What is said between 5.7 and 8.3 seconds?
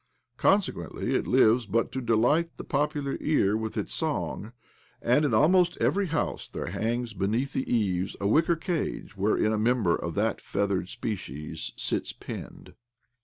/ every house there hangs beneath the eaves a,